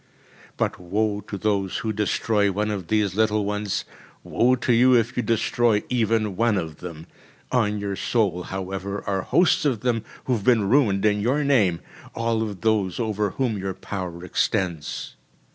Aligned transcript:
But 0.57 0.79
woe 0.79 1.21
to 1.27 1.37
those 1.37 1.77
who 1.85 1.93
destroy 1.93 2.51
one 2.51 2.71
of 2.71 2.87
these 2.87 3.13
little 3.13 3.45
ones, 3.45 3.85
woe 4.23 4.55
to 4.55 4.73
you 4.73 4.95
if 4.95 5.15
you 5.15 5.21
destroy 5.21 5.83
even 5.89 6.35
one 6.35 6.57
of 6.57 6.77
them. 6.77 7.05
On 7.51 7.77
your 7.77 7.95
soul, 7.95 8.41
however, 8.41 9.03
are 9.05 9.21
hosts 9.21 9.63
of 9.63 9.81
them, 9.81 10.03
who 10.25 10.33
have 10.33 10.43
been 10.43 10.67
ruined 10.67 11.05
in 11.05 11.21
your 11.21 11.43
name, 11.43 11.81
all 12.15 12.41
of 12.41 12.61
those 12.61 12.99
over 12.99 13.29
whom 13.29 13.59
your 13.59 13.75
power 13.75 14.25
extends. 14.25 15.17